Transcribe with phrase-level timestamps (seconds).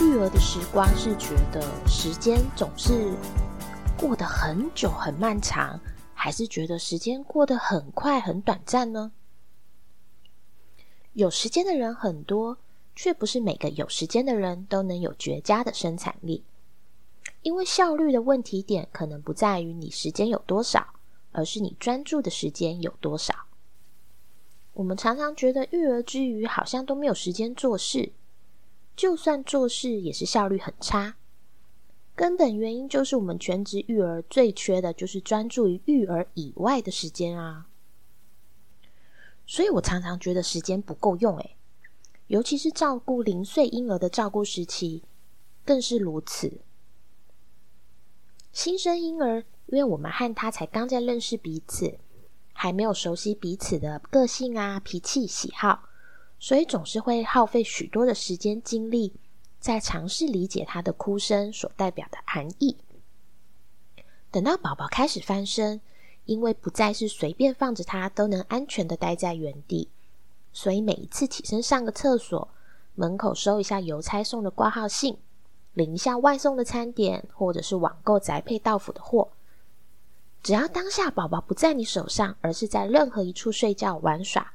[0.00, 3.14] 育儿的时光是觉得时间总是
[3.98, 5.78] 过得很久很漫长，
[6.14, 9.12] 还是觉得时间过得很快很短暂呢？
[11.12, 12.56] 有时间的人很多，
[12.96, 16.44] 却不是每个有时间的人都能有绝佳的生产力。
[17.42, 20.94] 因为效率的问题点可能不在于你时间有多少，
[21.32, 23.34] 而是你专注的时间有多少。
[24.72, 28.12] 我们常常觉得育儿之余好像都没有时间做事，
[29.00, 31.16] 就算做事也是效率很差。
[32.14, 37.66] 根本原因就是我们全职育儿最缺的就是专注于育儿以外的时间啊。
[39.46, 41.56] 所以我常常觉得时间不够用，诶，
[42.26, 45.02] 尤其是照顾零岁婴儿的照顾时期，
[45.64, 46.60] 更是如此。
[48.52, 51.98] 新生婴儿，因为我们和他才刚在认识彼此，
[52.52, 55.84] 还没有熟悉彼此的个性啊、脾气、喜好，
[56.40, 59.12] 所以总是会耗费许多的时间精力，
[59.60, 62.76] 在尝试理解他的哭声所代表的含义。
[64.30, 65.80] 等到宝宝开始翻身，
[66.24, 69.88] 因为不再是随便放着他都能安全的待在原地，
[70.52, 72.48] 所以每一次起身上个厕所，
[72.94, 75.18] 门口收一下邮差送的挂号信。
[75.74, 79.28] 领一下外送的餐点，或者是网购宅配到府的货，
[80.42, 84.52] 只要当下宝宝不在你手上，而是在任何一处睡觉玩耍，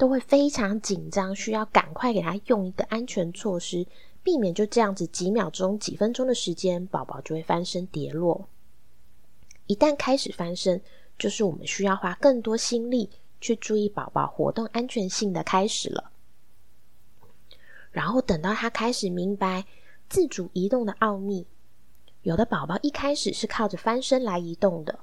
[0.00, 3.86] 都会非常紧张，需要赶快给他用一个安全措施，
[4.22, 8.48] 避免就这样子几秒钟、几分钟的时间，宝宝就会翻身跌落。
[9.66, 10.80] 一旦开始翻身，
[11.18, 13.10] 就是我们需要花更多心力
[13.42, 16.10] 去注意宝宝活动安全性的开始了。
[17.92, 19.66] 然后等到他开始明白。
[20.08, 21.46] 自主移动的奥秘，
[22.22, 24.98] 有的宝宝一开始是靠着翻身来移动的，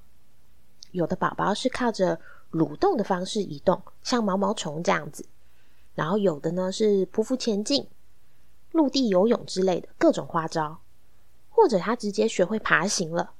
[0.92, 2.20] 有的宝宝是靠着
[2.52, 5.26] 蠕动的方式移动，像毛毛虫这样子，
[5.94, 7.88] 然后有的呢是匍匐前进、
[8.72, 10.80] 陆地游泳之类的各种花招，
[11.50, 13.32] 或者他直接学会爬行了。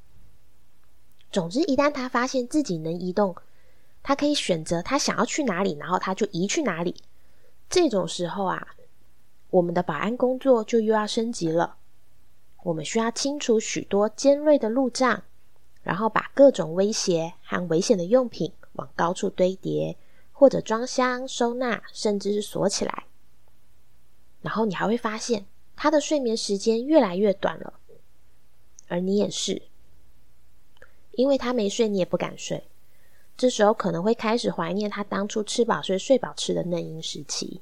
[1.32, 3.36] 总之，一旦他发现自己能移动，
[4.04, 6.96] 他可以选择他想要去哪里，然后他就移去哪里。
[7.70, 8.68] 这种时候啊。
[9.50, 11.78] 我们的保安工作就又要升级了。
[12.64, 15.24] 我们需要清除许多尖锐的路障，
[15.84, 19.98] 然后把各种威胁和危险的用品往高处堆叠，
[20.32, 23.04] 或者装箱、收纳，甚至是锁起来。
[24.42, 25.46] 然后你还会发现，
[25.76, 27.74] 他的睡眠时间越来越短了，
[28.88, 29.62] 而你也是，
[31.12, 32.64] 因为他没睡，你也不敢睡。
[33.36, 37.62] 这时候可能会开始怀念他当初吃饱睡、睡饱吃的嫩婴时期。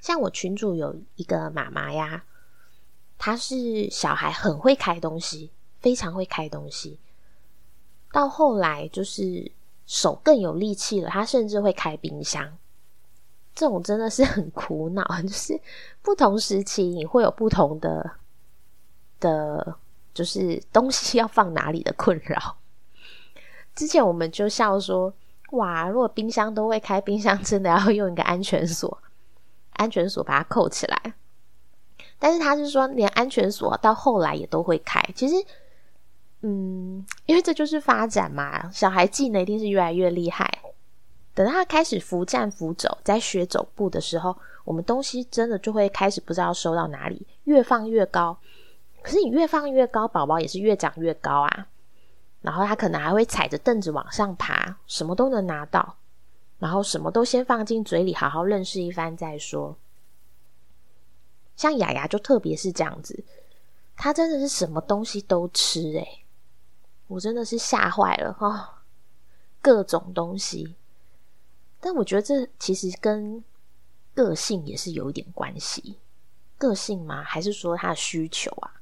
[0.00, 2.24] 像我群主有一个妈妈呀，
[3.16, 7.00] 她是小孩很会开东西，非常会开东西。
[8.12, 9.50] 到后来就是
[9.88, 12.56] 手更有力气了，他甚至会开冰箱。
[13.54, 15.60] 这种真的是很苦恼，就是
[16.00, 18.08] 不同时期你会有不同的
[19.18, 19.76] 的，
[20.14, 22.58] 就是东西要放哪里的困扰。
[23.74, 25.12] 之前我们就笑说，
[25.50, 28.96] 哇，如果冰箱都会开，冰箱真的要用一个安全锁。
[29.72, 31.14] 安全锁把它扣起来，
[32.18, 35.00] 但是他是说连安全锁到后来也都会开。
[35.14, 35.34] 其实，
[36.40, 40.48] 嗯，因为这就是发展嘛，小孩技能一定是越来越厉害。
[41.34, 48.38] 等到他开始扶站扶走，在学走步的时候，我们东西真的就会开始不知道收到哪里，越放越高。
[49.02, 51.66] 可是你越放越高，宝宝也是越长越高啊。
[52.40, 55.96] 然后他可能还会踩着凳子往上爬，什么都能拿到。
[56.58, 59.76] 然后什么都先放进嘴里，好好认识一番再说。
[61.56, 63.24] 像雅雅就特别是这样子，
[63.96, 66.24] 她真的是什么东西都吃诶，
[67.08, 68.82] 我真的是吓坏了哈，
[69.60, 70.76] 各种东西。
[71.80, 73.42] 但我觉得这其实跟
[74.14, 75.98] 个性也是有一点关系，
[76.56, 77.22] 个性吗？
[77.22, 78.80] 还是说他的需求啊？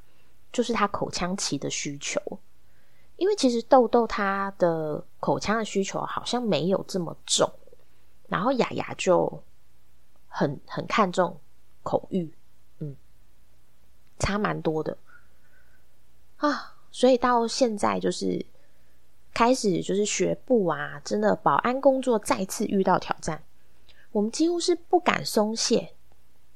[0.53, 2.21] 就是他口腔期的需求。
[3.17, 7.51] 因为其实豆豆他的口腔的需求好像没有这么重。
[8.29, 9.43] 然后雅雅就
[10.29, 11.39] 很很看重
[11.83, 12.35] 口欲，
[12.81, 12.97] 嗯，
[14.19, 14.99] 差蛮多的
[16.39, 16.76] 啊。
[16.97, 18.47] 所以到现在就是
[19.35, 23.43] 开始就是学步啊，真的保安工作再次遇到挑战，
[24.13, 25.93] 我们几乎是不敢松懈，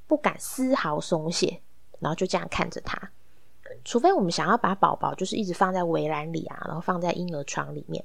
[0.06, 1.60] 不敢丝毫松懈，
[1.98, 3.10] 然后就这样看着他，
[3.84, 8.02] 除非我们想要把宝宝就是一直放在围栏里啊，然后放在婴儿床里面。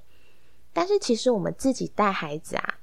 [0.74, 2.80] 但是其实我们自己带孩子啊。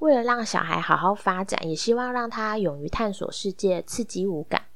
[0.00, 4.66] 为了让小孩好好发展，也希望让他勇于探索世界、刺激五感。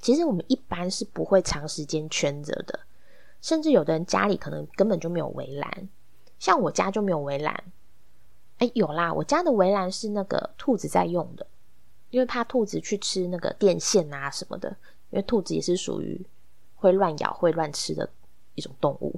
[0.00, 2.78] 其实我们一般是不会长时间圈着的，
[3.44, 5.86] 甚至有的人家里可能根本就没有围栏，
[6.38, 7.62] 像我家就没有围栏。
[8.56, 11.46] 哎，有啦，我家的围栏是那个兔子在用的，
[12.08, 14.70] 因为怕兔子去吃那个电线啊什么的，
[15.10, 16.24] 因为兔子也是属于
[16.74, 18.08] 会乱咬、会乱吃的
[18.54, 19.14] 一种动物。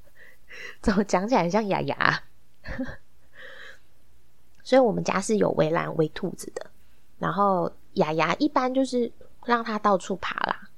[0.82, 2.22] 怎么讲起来像牙牙？
[4.62, 6.70] 所以我们家是有围栏围兔子的，
[7.18, 9.10] 然后雅雅一般就是
[9.46, 10.68] 让它到处爬啦。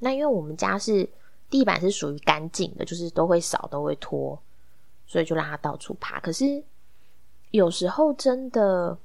[0.00, 1.08] 那因为我们家是
[1.48, 4.38] 地板是属于干净的，就是都会扫都会拖，
[5.06, 6.20] 所以就让它到处爬。
[6.20, 6.62] 可是
[7.50, 8.98] 有时候真的，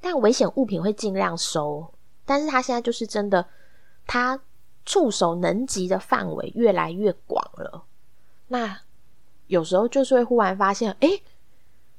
[0.00, 1.92] 但危险物品会尽量收。
[2.24, 3.46] 但是它现在就是真的，
[4.06, 4.40] 它
[4.84, 7.84] 触手能及的范围越来越广了。
[8.48, 8.80] 那
[9.46, 11.20] 有时候就是会忽然发现，哎。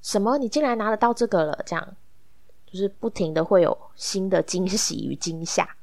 [0.02, 0.38] 什么？
[0.38, 1.58] 你竟然拿得到这个了？
[1.66, 1.96] 这样
[2.66, 5.78] 就是不停的会有新的 惊喜与惊吓，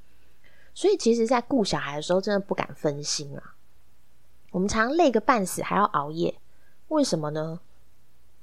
[0.75, 3.55] 所以其实，在顾小孩的时候，真的不敢分心啊。
[4.51, 6.41] 我们常累个半死，还要熬夜，
[6.89, 7.61] 为什么呢？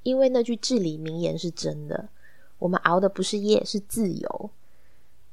[0.02, 2.08] 因为那句至理名言是真的：
[2.58, 4.50] 我们熬的不是夜，是自由。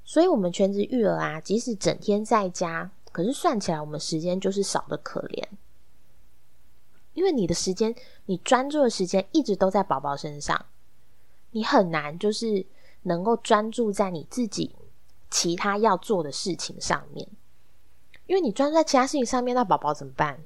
[0.04, 5.44] 所以，我们全职育儿啊，即使整天在家，可是算起来，我们时间就是少的可怜。
[7.13, 7.95] 因为你的时间，
[8.25, 10.66] 你专注的时间一直都在宝宝身上，
[11.51, 12.66] 你很难就是
[13.04, 14.75] 能够专注在你自己
[15.31, 17.28] 其他要做的事情上面。
[18.28, 20.44] 因为你专注在其他事情上面，那宝宝怎么办？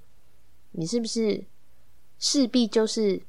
[0.71, 1.45] 你是不是
[2.17, 3.23] 势必就是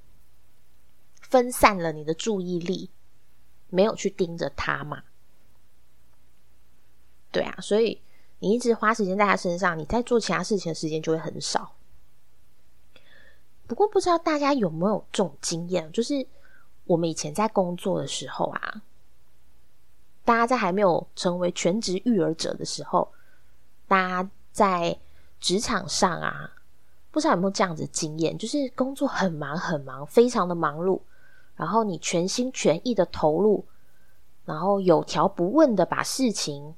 [1.20, 2.90] 分散了你的注意力，
[3.68, 5.04] 没有去盯着他嘛？
[7.32, 8.02] 对啊，所以
[8.40, 11.76] 你一直花时间在他身上，你在做其他事情的时间就会很少。
[13.66, 16.26] 不过不知道大家有没有这种经验，就是
[16.84, 18.82] 我们以前在工作的时候啊，
[20.24, 23.12] 大家在还没有成为全职育儿者的时候，
[23.86, 24.98] 大家在
[25.38, 26.50] 职场上啊，
[27.10, 31.00] 不知道有没有这样子经验，就是工作很忙很忙，非常的忙碌，
[31.56, 33.64] 然后你全心全意的投入，
[34.44, 36.74] 然后有条不紊的把事情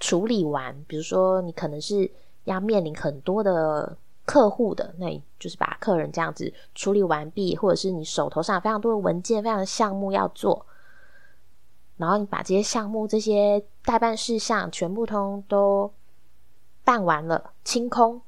[0.00, 2.10] 处理完，比如说你可能是
[2.44, 3.96] 要面临很多的。
[4.26, 10.64] 客户的，那就是把客人这样子处理完毕，或者是你手头上非常多的文件、非常的项目要做，
[11.98, 15.92] 然后你把这些项目、这些代办事项全部通都
[16.84, 18.18] 办完了，清空，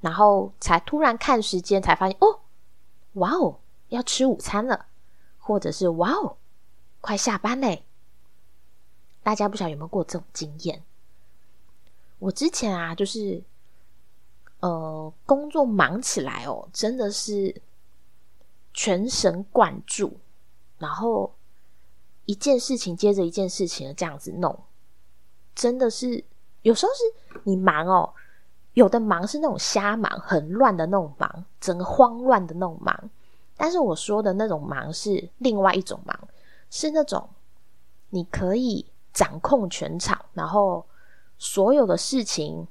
[0.00, 2.40] 然后才突然看时间，才发现哦，
[3.14, 3.58] 哇哦，
[3.88, 4.86] 要吃午餐了，
[5.38, 6.36] 或者是哇哦，
[7.00, 7.84] 快下班嘞。
[9.22, 10.82] 大家不晓得有没有过这种经验？
[12.18, 13.42] 我之前啊，就是。
[14.60, 17.62] 呃，工作忙起来哦，真的是
[18.74, 20.18] 全神贯注，
[20.78, 21.32] 然后
[22.24, 24.64] 一件事情接着一件事情的这样子弄，
[25.54, 26.24] 真的是
[26.62, 28.12] 有时候是你忙哦，
[28.78, 33.10] 有的忙是那种瞎忙，很乱的那种忙，整个慌乱的那种忙。
[33.56, 36.16] 但是我说的那种忙是另外一种忙，
[36.70, 37.28] 是那种
[38.10, 40.84] 你可以掌控全场，然后
[41.38, 42.66] 所有的事情。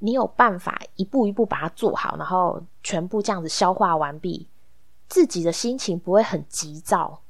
[0.00, 4.46] 你有办法一步一步把它做好，然后全部这样子消化完毕，
[5.08, 7.20] 自己的心情不会很急躁，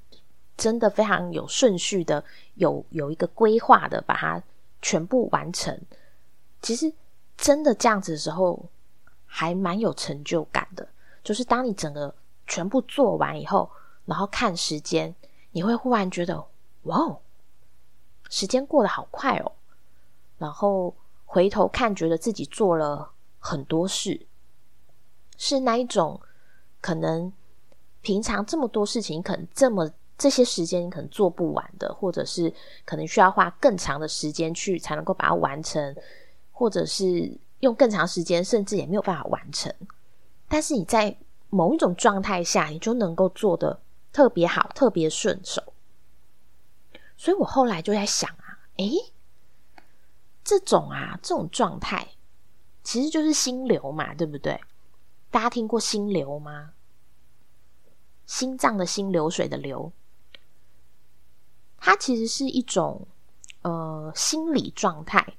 [0.54, 2.22] 真的非常有顺序的，
[2.56, 4.42] 有有一个规划的把它
[4.82, 5.80] 全部完成。
[6.60, 6.92] 其实
[7.38, 8.62] 真的这样子的时候，
[9.24, 10.86] 还蛮有成就感的。
[11.24, 12.14] 就是当你整个
[12.46, 13.70] 全部做完以后，
[14.04, 15.14] 然后看时间，
[15.52, 16.44] 你会忽然觉得，
[16.82, 17.20] 哇哦，
[18.28, 19.52] 时间过得好快哦，
[20.36, 20.94] 然后。
[21.30, 24.26] 回头看，觉得自己做了很多事，
[25.36, 26.18] 是那一种
[26.80, 27.30] 可能
[28.00, 32.50] 平常这么多事情，可能这么这些时间你可能做不完的，或者是
[32.86, 35.94] 可能需要花更长的时间去才能够把它完成，
[36.58, 39.72] 或者是用更长时间，甚至也没有办法完成。
[40.48, 41.16] 但是你在
[41.50, 43.80] 某一种状态下，你就能够做的
[44.12, 45.62] 特别好，特别顺手。
[47.16, 49.12] 所以我后来就在想啊，诶。
[50.42, 52.08] 这种啊，这种状态
[52.82, 54.60] 其实就是心流嘛，对不对？
[55.30, 56.72] 大家听过心流吗？
[58.26, 59.92] 心脏的心，流水的流，
[61.76, 63.06] 它其实是一种
[63.62, 65.34] 呃心理状态，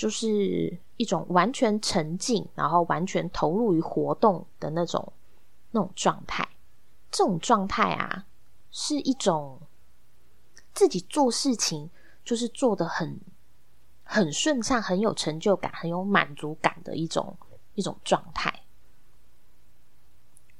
[0.00, 5.12] 就是一种完全沉浸，然后完全投入于活动的那种
[5.72, 6.48] 那种状态。
[7.10, 8.24] 这种状态啊，
[8.70, 9.60] 是一种
[10.72, 11.90] 自己做事情
[12.24, 13.20] 就是做的很。
[14.02, 17.36] 很顺畅，很有成就感，很有满足感的一种
[17.74, 18.62] 一种状态。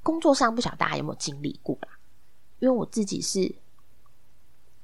[0.03, 1.99] 工作上不晓得大家有没有经历过啦？
[2.59, 3.57] 因为我自己是，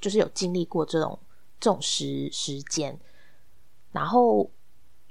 [0.00, 1.18] 就是有经历过这种
[1.60, 2.98] 这种时时间。
[3.96, 4.50] 然后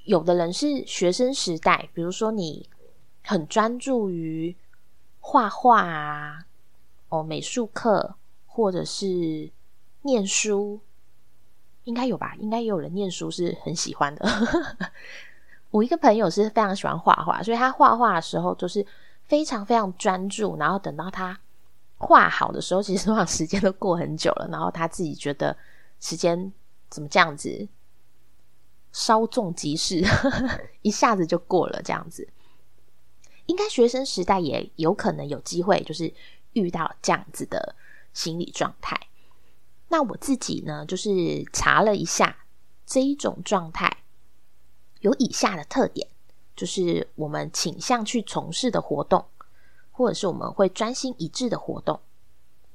[0.03, 2.69] 有的人是学生时代，比如说你
[3.23, 4.55] 很专注于
[5.19, 6.45] 画画啊，
[7.09, 8.13] 哦美术课，
[8.45, 9.49] 或者是
[10.03, 10.79] 念书。
[11.85, 12.35] 应该有吧？
[12.39, 14.25] 应该也有人念书是很喜欢的。
[15.69, 18.83] 我一个朋友是非常喜欢画画，所以他画画的时候就是
[19.23, 21.39] 非常非常专注，然后等到他
[21.97, 25.55] 画好的时候，其实往时间都过很久了，然后他自己觉得
[25.99, 26.51] 时间
[26.89, 27.67] 怎么这样子，
[28.95, 30.01] 稍纵即逝，
[30.81, 32.29] 一下子就过了这样子。
[33.45, 36.13] 应该学生时代也有可能有机会，就是
[36.53, 37.75] 遇到这样子的
[38.13, 38.97] 心理状态。
[39.89, 42.37] 那我自己呢，就是查了一下
[42.85, 43.97] 这一种状态，
[45.01, 46.07] 有以下的特点，
[46.55, 49.25] 就是我们倾向去从事的活动，
[49.91, 51.99] 或者是我们会专心一致的活动，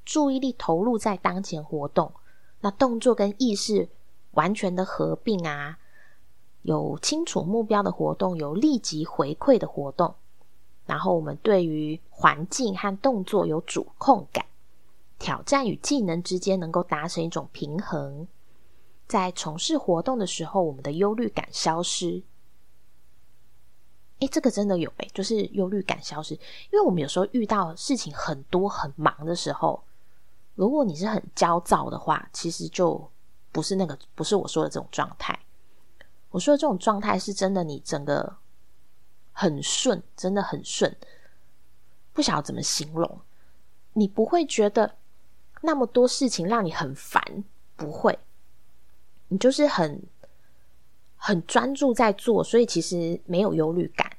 [0.04, 2.12] 注意力投入在当前活动，
[2.60, 3.88] 那动作跟意识
[4.32, 5.78] 完全的合并啊，
[6.62, 10.14] 有清楚目标的活动，有立即回馈的活动，
[10.86, 14.44] 然后我们对于环境和动作有主控感。
[15.18, 18.26] 挑战与技能之间能够达成一种平衡，
[19.06, 22.22] 在从事活动的时候，我们的忧虑感消失。
[24.20, 26.32] 诶，这个真的有诶，就是忧虑感消失。
[26.34, 29.82] 因为我们有时候遇到事情很多很忙的时候，
[30.54, 33.10] 如果你是很焦躁的话，其实就
[33.52, 35.38] 不是那个，不是我说的这种状态。
[36.30, 38.36] 我说的这种状态是真的，你整个
[39.32, 40.96] 很顺，真的很顺，
[42.12, 43.20] 不晓得怎么形容，
[43.92, 44.96] 你不会觉得。
[45.62, 47.22] 那么多事情让你很烦，
[47.76, 48.18] 不会，
[49.28, 50.02] 你就是很
[51.18, 54.10] 很专注在做，所以其实没有忧虑感。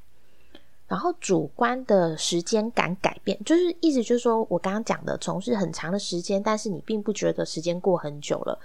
[0.87, 8.59] 然后主观的时间感改变，就是意思就是说我刚刚讲的，从事很长的时间，但是你并不觉得时间过很久了，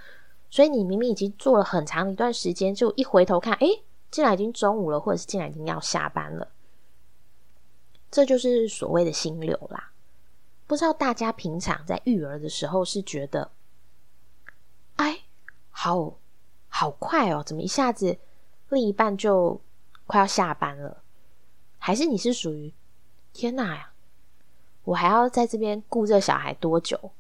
[0.51, 3.67] 所以你明明已经做了很长一段时间，就一回头看，哎，
[4.11, 6.49] 竟然已经中午了，或者是竟然已经要下班了，
[8.11, 9.93] 这就是所谓的心流啦。
[10.67, 13.51] 不知道大家平常在育儿的时候是觉得，
[14.97, 15.21] 哎，
[15.71, 16.15] 好
[16.69, 18.19] 好快哦，怎么一下子
[18.71, 19.61] 另一半就
[20.07, 21.03] 快要下班了？
[21.79, 22.73] 还是你是属于
[23.33, 23.93] 天哪呀？
[24.85, 27.13] 我还要在这边顾这小孩多久？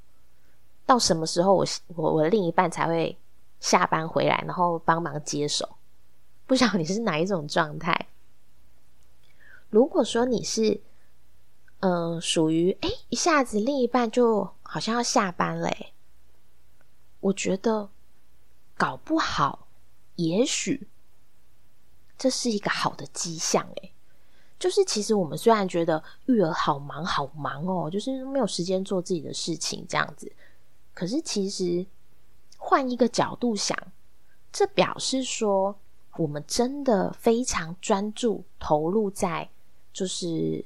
[0.87, 3.19] 到什么时候我我我另一半才会
[3.61, 5.69] 下班回来，然后帮忙接手？
[6.47, 8.09] 不晓得你是哪一种状态？
[9.69, 10.81] 如果说你是。
[11.81, 15.93] 嗯，属于哎，一下子另一半就好像要下班嘞。
[17.21, 17.91] 我觉得
[18.79, 19.69] 搞不好，
[20.15, 20.89] 也许
[22.17, 23.91] 这是一个好的迹象哎。
[24.59, 30.33] 就是其实我们虽然觉得育儿好忙好忙哦，就是没有时间做自己的事情这样子，
[30.97, 31.85] 可是其实
[32.57, 33.77] 换一个角度想，
[34.51, 35.79] 这表示说
[36.17, 39.49] 我们真的非常专注投入在
[39.93, 40.65] 就是。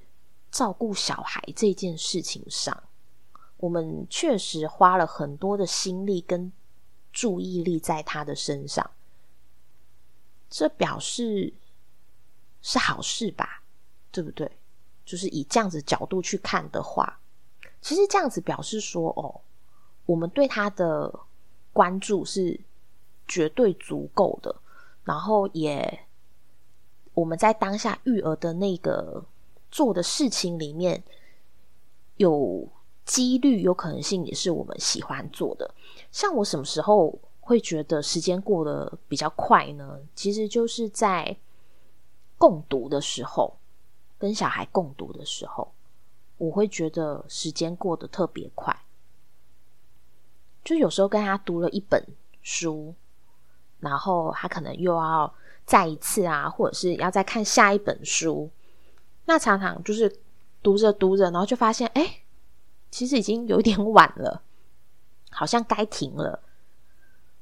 [0.52, 2.82] 照顾小孩这件事情上，
[3.58, 6.52] 我们确实花了很多的心力跟
[7.12, 8.90] 注意力在他的身上，
[10.50, 11.54] 这表示
[12.62, 13.62] 是好事吧？
[14.10, 14.50] 对不对？
[15.06, 17.20] 就是以这样子角度去看的话，
[17.80, 19.40] 其实这样子表示说，哦，
[20.10, 21.20] 我们对他的
[21.72, 22.58] 关注是
[23.28, 24.56] 绝对足够的，
[25.04, 26.00] 然后也
[27.14, 29.24] 我们在当下育儿的那个。
[29.72, 31.00] 做的事情里面
[32.16, 32.66] 有
[33.04, 35.72] 几率、有可能性，也是我们喜欢做的。
[36.10, 40.00] 像我什么时候会觉得时间过得比较快呢？
[40.16, 41.36] 其实就是在
[42.36, 43.54] 共读的时候，
[44.18, 45.70] 跟小孩共读的时候，
[46.36, 48.76] 我会觉得时间过得特别快。
[50.64, 52.04] 就有时候跟他读了一本
[52.42, 52.94] 书，
[53.80, 55.32] 然后他可能又要
[55.64, 58.50] 再一次啊，或者是要再看下一本书。
[59.24, 60.20] 那常常就是
[60.62, 62.20] 读着读着，然后就发现，哎，
[62.90, 64.42] 其实已经有点晚了，
[65.30, 66.40] 好像该停了，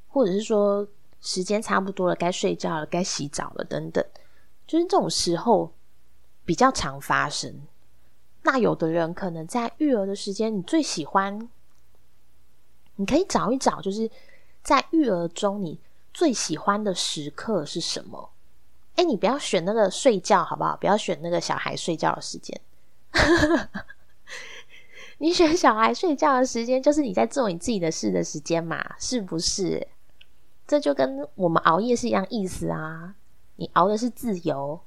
[0.09, 0.87] 或者是说
[1.21, 4.05] 时间差不多了，该睡觉了，该洗澡了，等等，
[4.67, 5.73] 就是这种时候
[6.45, 7.63] 比较常发生。
[8.43, 11.49] 那有的人可能在育儿的时间，你最喜欢，
[12.99, 14.11] 你可以找一找，就是
[14.63, 15.79] 在育儿中你
[16.13, 18.31] 最喜欢的时刻是什么。
[18.97, 20.77] 哎，你不要选那个睡觉好不好？
[20.77, 22.61] 不要选那个小孩睡觉的时间。
[25.19, 28.97] 你选小孩睡觉的时间，就是你在做你自己的事的时间嘛？
[28.99, 29.87] 是不是？
[30.67, 33.15] 这就跟我们熬夜是一样意思啊！
[33.57, 34.79] 你熬的是自由，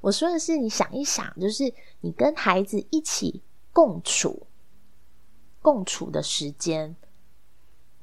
[0.00, 4.46] 我说的是你想一想，就是你跟孩子一起共处、
[5.62, 6.94] 共处的时间，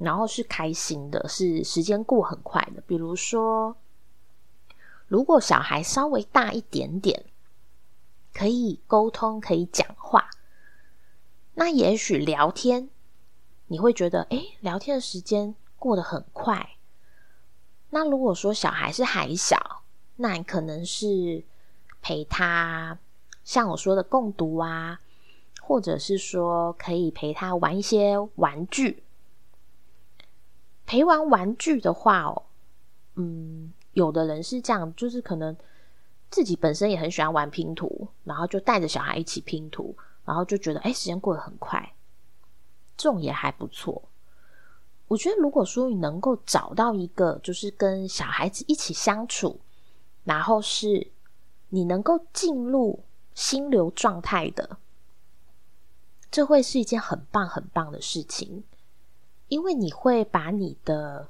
[0.03, 2.81] 然后是开心的，是时间过很快的。
[2.85, 3.75] 比如说。
[5.09, 7.25] 如果小孩稍微大一点点，
[8.33, 10.27] 可以沟通，可以讲话，
[11.53, 12.89] 那也许聊天，
[13.67, 16.77] 你会觉得，哎，聊天的时间过得很快，
[17.91, 19.83] 那如果说小孩是还小，
[20.15, 21.43] 那你可能是
[22.01, 22.97] 陪他，
[23.43, 24.99] 像我说的共读啊，
[25.61, 29.02] 或者是说可以陪他玩一些玩具。
[30.85, 32.43] 陪玩玩具的话哦，
[33.15, 35.55] 嗯，有的人是这样，就是可能
[36.29, 41.93] 自己本身也很喜欢玩拼图，然后就带着小孩一起拼图，然后就觉得哎，时间过得很快，
[42.97, 44.01] 这种也还不错。
[45.07, 49.59] 我觉得，如果说你能够找到一个，就是跟小孩子一起相处，
[50.23, 51.11] 然后是
[51.69, 53.03] 你能够进入
[53.35, 54.77] 心流状态的，
[56.31, 58.63] 这会是一件很棒很棒的事情，
[59.53, 61.29] 因为你会把你的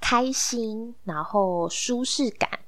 [0.00, 2.58] 开心，然后舒适感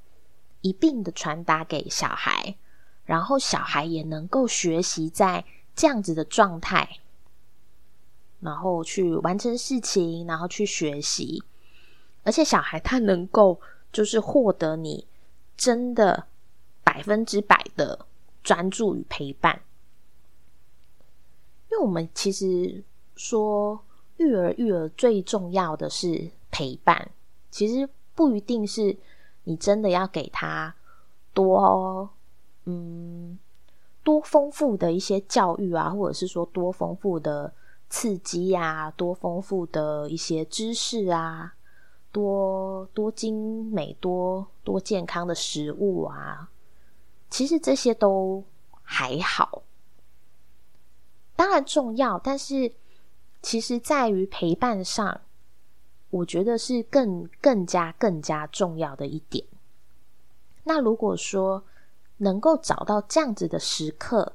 [0.61, 2.57] 一并的传达给小孩，
[3.04, 7.00] 然后小孩也能够学习在这样子的状态。
[8.38, 11.42] 然后去完成事情，然后去学习，
[12.23, 15.09] 而且小孩他能够就是获得你
[15.57, 16.28] 真的
[16.85, 18.07] 百分之百的
[18.45, 19.62] 专注与陪伴，
[21.73, 22.85] 因为我们其实
[23.16, 23.83] 说
[24.19, 27.11] 育儿育儿最重要的是陪伴，
[27.51, 28.97] 其实不一定是
[29.45, 30.73] 你真的要给他
[31.33, 32.09] 多
[32.67, 33.39] 嗯
[34.05, 37.53] 多丰富的一些教育啊，或者是说多丰富的。
[37.91, 41.55] 刺激呀，多丰富的一些知识啊，
[42.13, 46.51] 多多精美、多多健康的食物啊，
[47.31, 48.45] 其实这些都
[48.83, 49.63] 还好，
[51.35, 52.71] 当然重要，但是
[53.40, 55.21] 其实在于陪伴上，
[56.10, 59.45] 我觉得是更更加更加重要的一点。
[60.65, 61.65] 那如果说
[62.19, 64.34] 能够找到这样子的时刻，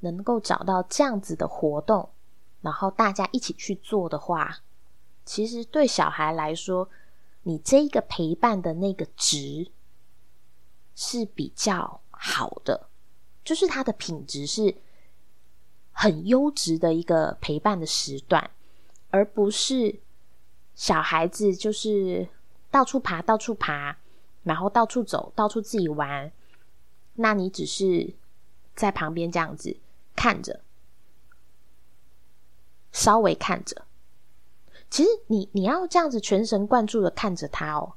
[0.00, 2.08] 能够找到这样子的活动。
[2.62, 4.60] 然后大家一起去做的话，
[5.26, 6.88] 其实对小孩来说，
[7.42, 9.70] 你这一个陪伴的那个值
[10.94, 12.88] 是比较好的，
[13.44, 14.74] 就是它的品质是
[15.94, 18.50] 很优质的一个陪伴的时段，
[19.10, 20.00] 而不是
[20.74, 22.28] 小孩子就是
[22.70, 23.96] 到处爬、到处爬，
[24.42, 26.30] 然后到处走、到处自己玩，
[27.14, 28.12] 那你只是
[28.74, 29.78] 在旁边这样子
[30.14, 30.60] 看着。
[32.92, 33.86] 稍微看着，
[34.88, 37.94] 其实你你要这样子全神贯注的看着他哦。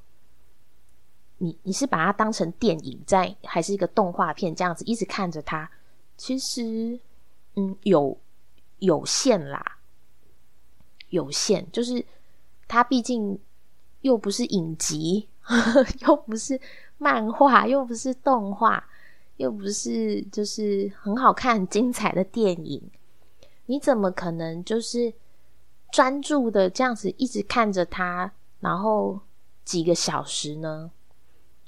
[1.37, 5.69] 你你是把它当成电影在，还是一个动画片这样子一直看着他？
[6.17, 6.99] 其实，
[7.57, 8.15] 嗯，有
[8.77, 9.79] 有限啦，
[11.09, 12.05] 有限，就是
[12.67, 13.39] 它毕竟
[14.01, 15.27] 又不是影集，
[16.05, 16.61] 又不是
[16.99, 18.87] 漫画，又不是动画，
[19.37, 22.91] 又不是就是很好看、很精彩的电影。
[23.65, 25.11] 你怎么可能就是
[25.91, 29.19] 专注的这样子一直看着他，然后
[29.65, 30.91] 几个小时呢？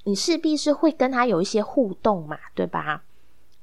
[0.03, 3.03] 你势必是会跟他有一些互动嘛，对吧？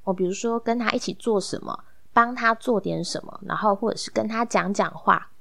[0.03, 1.85] 我比如说跟他一起做什么，
[2.17, 5.33] 帮他做点什么，然后或者是跟他讲讲话，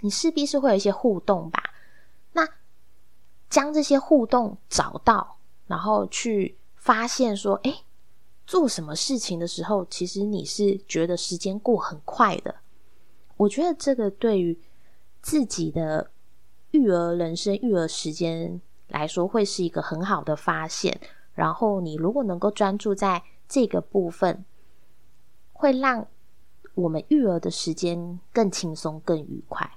[0.00, 1.60] 你势必是会有一些互动吧？
[2.34, 2.48] 那
[3.50, 7.82] 将这些互动找到，然后去发现说，哎。
[8.46, 12.54] 做什么事情的时候，其实你是觉得时间过很快的。
[13.36, 14.58] 我觉得这个对于
[15.20, 16.10] 自己的
[16.70, 20.98] 育儿人生、育儿时间来说，会是一个很好的发现。
[21.34, 24.42] 然后你如果能够专注在这个部分，
[25.58, 26.06] 会让
[26.74, 29.70] 我们育儿的时间更轻松、更愉快。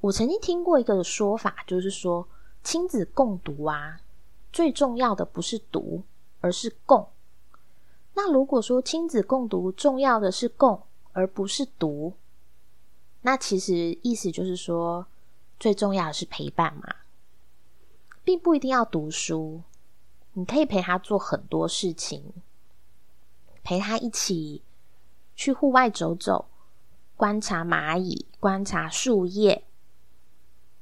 [0.00, 2.26] 我曾经听过一个说法，就是说
[2.64, 4.00] 亲子共读啊，
[4.52, 6.02] 最重要的不是读。
[6.44, 7.08] 而是共。
[8.14, 12.14] 那如果说亲子共读重要的是共，而不是读，
[13.20, 15.06] 那其实意思就是说，
[15.60, 16.96] 最重要的是陪伴嘛，
[18.24, 19.62] 并不一定要读书，
[20.32, 22.32] 你可以陪他做很多事情，
[23.62, 24.62] 陪他一起
[25.34, 26.48] 去户外走走，
[27.16, 29.64] 观察蚂蚁，观察树叶，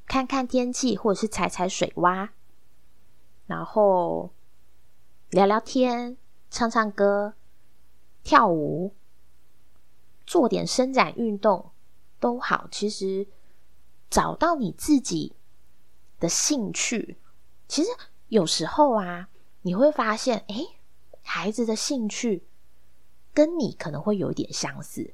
[0.06, 2.30] 看看天气，或者是踩踩水洼，
[3.46, 4.30] 然后。
[5.30, 6.16] 聊聊天，
[6.50, 7.34] 唱唱歌，
[8.24, 8.96] 跳舞，
[10.26, 11.70] 做点伸展运动
[12.18, 12.66] 都好。
[12.68, 13.28] 其实
[14.10, 15.36] 找到你自己
[16.18, 17.16] 的兴趣，
[17.68, 17.90] 其实
[18.26, 19.28] 有时候啊，
[19.62, 20.56] 你会发现，哎，
[21.22, 22.44] 孩子的兴趣
[23.32, 25.12] 跟你可能会有一点相似。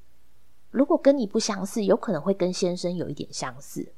[0.70, 3.92] 如果跟你不相似，有可能会跟先生有一点相似。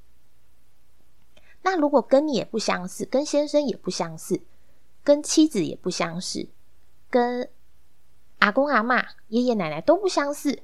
[1.63, 4.41] 那如果跟你也不相似，跟先生也不相似。
[5.05, 6.49] 跟妻子也不相似，
[7.09, 7.49] 跟
[8.41, 10.61] 阿公阿妈、爷爷奶奶都不相似，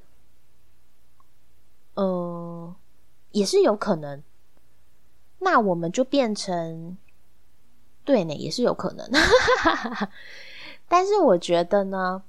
[1.95, 2.77] 呃，
[3.31, 4.23] 也是有可能。
[5.39, 6.99] 那我们就变成
[8.05, 9.09] 对呢，也是有可能。
[10.89, 12.23] 但是我觉得呢，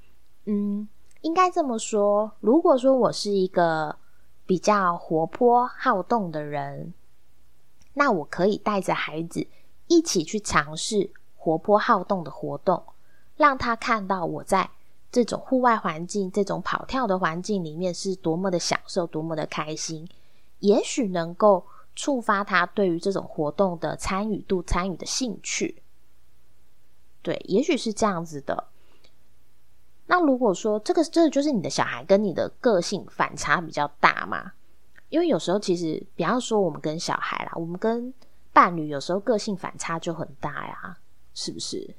[0.45, 0.87] 嗯，
[1.25, 3.97] 应该这么说：如果说我是一个
[4.45, 6.93] 比较活泼好动的人，
[7.95, 9.47] 那我可以带着孩子
[9.87, 12.83] 一起去尝试活泼好动的活动，
[13.37, 14.69] 让他看到我在
[15.11, 20.07] 这种户外环境、这种跑跳的环境里面是多么的享受、多么的开心，
[20.59, 25.81] 也许能够触发他对于这种活动的参与度、参与的兴趣。
[27.23, 28.65] 对，也许是这样子的。
[30.07, 34.53] 那如果说这个这就是你的小孩跟你的个性反差比较大嘛？
[35.09, 38.13] 因为有时候其实，比方说我们跟小孩啦，我们跟
[38.51, 40.97] 伴侣有时候个性反差就很大呀，
[41.33, 41.95] 是不是？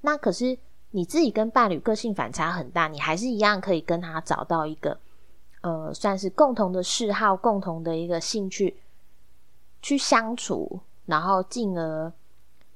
[0.00, 0.56] 那可是
[0.90, 4.98] 你自己跟伴侣个性反差很大，你还是一样可以跟他找到一个
[5.62, 8.76] 呃，算是共同的嗜好、共同的一个兴趣
[9.80, 12.12] 去相处，然后进而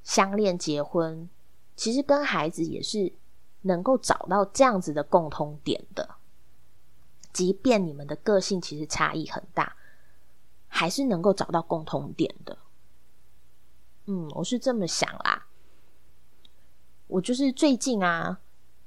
[0.02, 1.28] 相恋结婚。
[1.74, 3.12] 其实跟孩子也是
[3.66, 6.16] 能够找到这样子的共通点的，
[7.32, 9.76] 即便你们的个性其实差异很大，
[10.68, 12.56] 还是能够找到共通点的。
[14.06, 15.46] 嗯，我是这么想啦。
[17.08, 18.38] 我就是最近啊，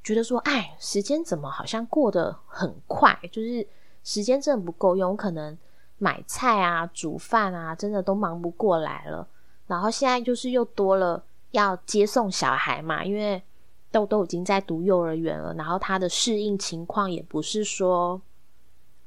[0.03, 3.67] 觉得说，哎，时间怎么好像过得很快，就是
[4.03, 5.57] 时间真的不够用，可能
[5.97, 9.27] 买菜啊、煮饭啊，真的都忙不过来了。
[9.67, 11.23] 然后现在就是又多了。
[11.51, 13.41] 要接送小孩嘛，因为
[13.91, 18.21] 豆豆已经在读幼儿园了，然后他的适应情况也不是说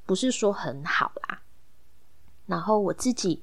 [0.04, 1.42] 不是说很好啦。
[2.46, 3.40] 然后我自己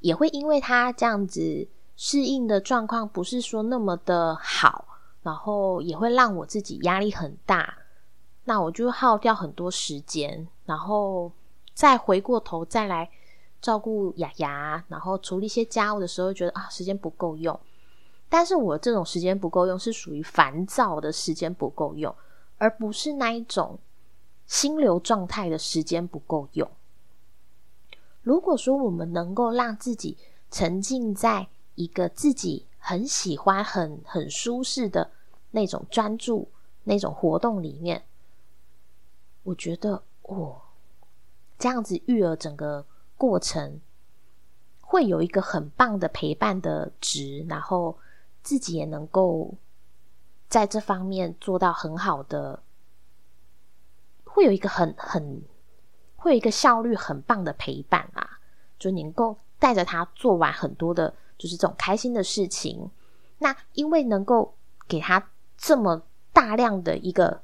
[0.00, 4.84] 也会因为他这样子适应的状况不是说那么的好，
[5.22, 7.78] 然后也会让我自己压力很大。
[8.44, 11.30] 那我就耗掉很多时间，然后
[11.72, 13.08] 再回过头再来
[13.62, 17.58] 照顾雅雅，然后处理一些家务的时候，觉得啊时间不够用。
[18.34, 22.12] 但是我这种时间不够用，是属于烦躁的时间不够用，
[22.58, 23.78] 而不是那一种
[24.44, 26.68] 心流状态的时间不够用。
[28.22, 30.18] 如果说我们能够让自己
[30.50, 35.12] 沉浸在一个自己很喜欢、很很舒适的
[35.52, 36.48] 那种专注
[36.82, 38.02] 那种活动里面，
[39.44, 40.60] 我觉得哦，
[41.56, 42.84] 这样子育儿整个
[43.16, 43.80] 过程
[44.80, 47.96] 会有一个很棒的陪伴的值，然后。
[48.44, 49.54] 自己也能够
[50.48, 52.62] 在这方面做到很好的，
[54.24, 55.42] 会有一个很很
[56.16, 58.38] 会有一个效率很棒的陪伴啊！
[58.78, 62.90] 就能够带着他做完很多的，就是这种开心的事情。
[63.38, 64.54] 那因为能够
[64.86, 66.02] 给他这么
[66.32, 67.42] 大量的一个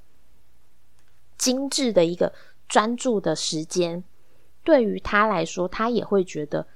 [1.39, 2.33] 精致的一个
[2.69, 4.05] 专注的时间，
[4.63, 6.67] 对于他来说，他也会觉得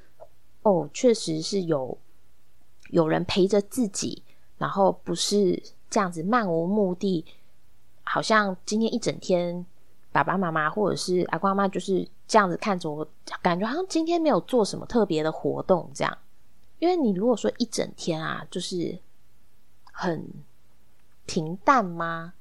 [0.62, 1.98] 哦，确实是有。
[2.90, 4.22] 有人陪着自己，
[4.58, 7.24] 然后不是这样子漫无目的，
[8.04, 9.64] 好像今天一整天，
[10.12, 13.06] 爸爸妈妈或者是阿公阿妈就是这样子看着我，
[13.42, 16.18] 感觉好像今天没有做什么特别的活动这样。
[16.78, 18.98] 因为你如果说一整天啊，就是
[19.90, 20.28] 很
[21.26, 22.34] 平淡吗？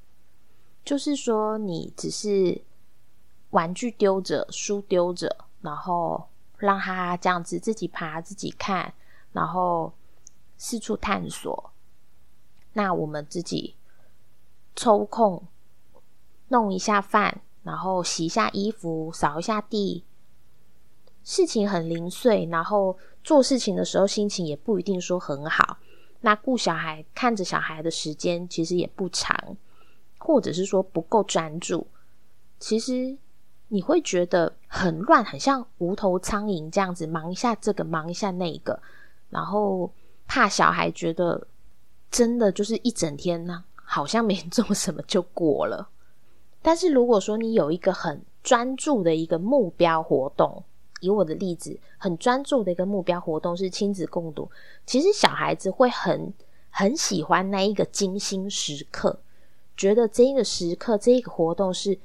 [0.84, 2.62] 就是说你只是
[3.52, 6.28] 玩具丢着，书丢着，然后
[6.58, 8.94] 让他这样子自己爬自己看，
[9.32, 9.92] 然后。
[10.66, 11.72] 四处探索，
[12.72, 13.76] 那我们自己
[14.78, 15.46] 抽空
[16.48, 20.06] 弄一下饭，然后洗一下衣服，扫一下地，
[21.22, 22.46] 事情很零碎。
[22.46, 25.80] 然后做事情的时候心情也不一定说很好。
[26.22, 29.58] 那顾小孩、看着小孩的时间其实也不长，
[30.18, 31.86] 或者是说不够专注。
[32.58, 33.18] 其实
[33.68, 38.82] 你会觉得很乱，很像无头苍蝇这样子，忙一下这个，忙一下那个，
[39.30, 39.92] 然后。
[40.34, 41.46] 怕小孩觉得
[42.10, 45.88] 真的就是一整天呢，好像没做什么就过了。
[46.60, 50.64] 但是如果说你有一个很专注的一个目标活动，
[51.02, 54.50] 以我的例子，很专注的一个目标活动是亲子共读，
[54.88, 56.34] 其实小孩子会很
[56.72, 59.20] 很喜欢那一个精心时刻，
[59.78, 61.96] 觉得这一个时刻这一个活动是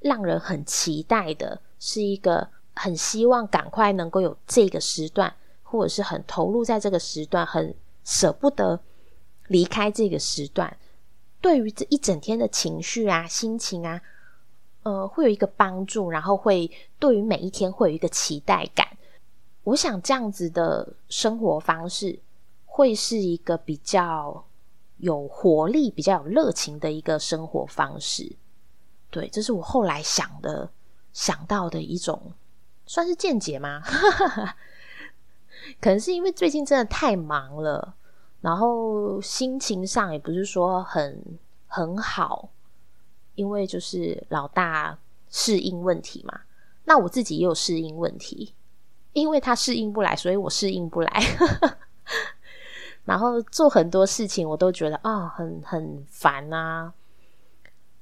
[0.00, 5.34] 让人很期待的，是一个很希望赶快能够有这个时段。
[5.70, 7.72] 或者是很投入在这个时段，很
[8.04, 8.80] 舍不得
[9.46, 10.76] 离开这个时段，
[11.40, 14.02] 对于这一整天的情绪啊、心情啊，
[14.82, 18.86] 呃，会有一个帮助，然后会对于每一天会有一个期待感。
[19.62, 22.18] 我想这样子的生活方式
[22.66, 24.44] 会是一个比较
[24.96, 28.32] 有活力、比较有热情的一个生活方式。
[29.10, 30.68] 对，这是我后来想的、
[31.12, 32.32] 想到的一种，
[32.86, 33.82] 算是见解吗？
[35.80, 37.94] 可能是因为最近真的太忙了，
[38.40, 41.22] 然后心情上也不是说很
[41.66, 42.48] 很好，
[43.34, 46.40] 因为就是老大适应问题嘛。
[46.84, 48.54] 那我自己也有适应问题，
[49.12, 51.10] 因为他适应不来，所以我适应不来。
[53.04, 56.92] 然后做很多事情，我都觉得啊，很很烦啊。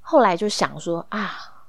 [0.00, 1.66] 后来就想说啊，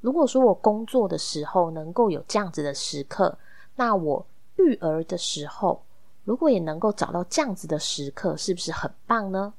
[0.00, 3.38] 如果说我工作的时候能够有这样子的时刻，
[3.76, 5.84] 那我育儿的时候，
[6.24, 9.54] 如果也能够找到这样子的时刻，是不是很棒呢？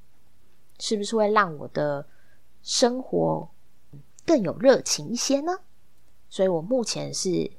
[0.80, 2.06] 是不是会让我的
[2.62, 3.48] 生活
[4.26, 5.60] 更有热情一些呢？
[6.30, 7.50] 所以我目前是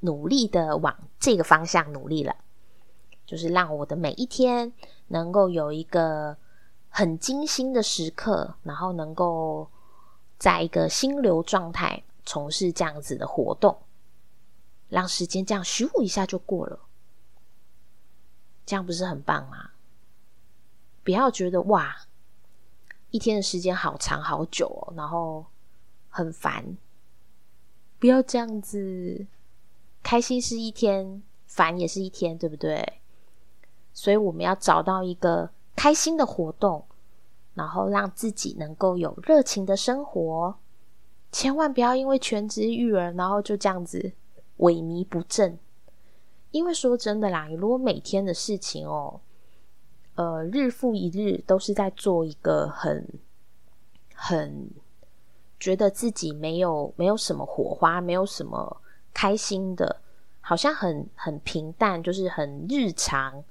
[0.00, 2.34] 努力的往这个方向努力了。
[3.26, 4.72] 就是让我的每一天
[5.06, 6.36] 能够有一个
[6.88, 9.68] 很精心的时刻，然后能够
[10.36, 13.76] 在一个心流状态从事这样子的活动，
[14.90, 16.80] 让时间这样咻一下就过了，
[18.66, 19.70] 这样不是很棒吗？
[21.02, 21.96] 不要觉得哇，
[23.10, 25.46] 一天的时间好长好久哦，然后
[26.10, 26.76] 很烦，
[27.98, 29.26] 不要这样子，
[30.02, 33.00] 开心是一天，烦也是一天，对不对？
[33.94, 36.84] 所以我们要找到一个开心的活动，
[37.54, 40.56] 然后让自己能够有热情的生活。
[41.32, 44.12] 千万不要因为全职育儿，然后就这样子
[44.60, 45.58] 萎靡不振。
[46.50, 49.20] 因为说真的啦，你如果每天的事情哦，
[50.16, 53.06] 呃，日复一日都是在做一个很
[54.14, 54.68] 很
[55.60, 58.80] 觉得自己没有没有什么火花，没有什么
[59.14, 60.00] 开心的，
[60.40, 63.44] 好像很很平淡，就是很日常。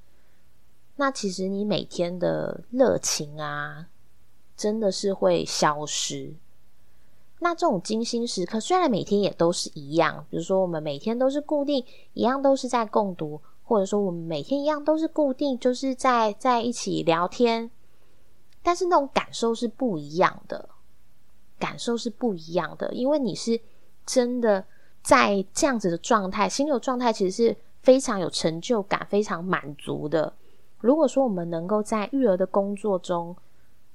[0.97, 3.87] 那其实你每天的热情啊，
[4.57, 6.33] 真的是会消失。
[7.39, 17.71] 那这种精心时刻，虽然每天也都是一样，比如说我们每天都是固定一样，都是在共读，或者说我们每天一样都是固定，就是在在一起聊天，
[18.61, 20.69] 但是那种感受是不一样的，
[21.57, 23.59] 感受是不一样的，因为你是
[24.05, 24.65] 真的
[25.01, 30.33] 在这样子的状态，心流状态其实是非常有成就感、非常满足的。
[30.79, 33.35] 如果说我们能够在育儿的工作中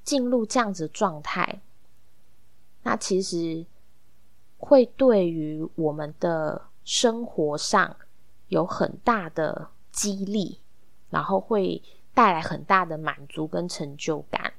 [0.02, 1.60] 进入这样子的状态，
[2.84, 3.66] 那其实
[4.56, 7.96] 会对于我们的生活上
[8.48, 10.60] 有很大的激励，
[11.10, 11.82] 然后会
[12.14, 14.54] 带来很大的满足跟成就感，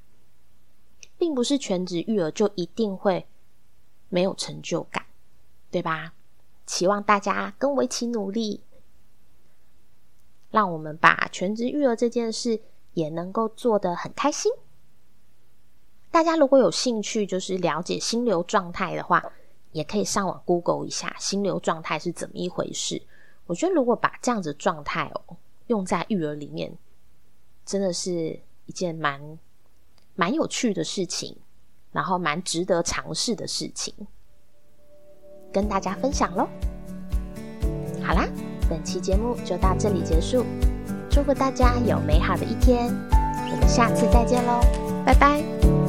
[1.18, 3.26] 并不是全职育儿就一定会
[4.10, 5.06] 没有成就感，
[5.72, 6.14] 对吧？
[6.66, 8.62] 期望大家跟我一起努力。
[10.50, 12.62] 让我们把全职育儿这件事
[12.94, 14.52] 也能够做得很开心。
[16.16, 19.22] 大家如果有兴趣，就是了解心流状态的话，
[19.74, 23.02] 也可以上网 Google 一下心流状态是怎么一回事。
[23.48, 25.36] 我觉得如果把这样子状态哦
[25.68, 26.72] 用在育儿里面，
[27.66, 29.38] 真的是一件蛮
[30.16, 31.36] 蛮有趣的事情，
[31.92, 33.94] 然后蛮值得尝试的事情，
[35.52, 36.48] 跟大家分享喽。
[38.02, 38.26] 好啦。
[38.70, 40.46] 本期节目就到这里结束，
[41.10, 42.88] 祝福大家有美好的一天，
[43.52, 44.62] 我们下次再见喽，
[45.06, 45.85] 拜拜。